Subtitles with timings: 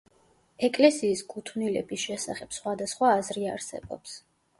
[0.67, 4.17] ეკლესიის კუთვნილების შესახებ სხვადასხვა აზრი არსებობს.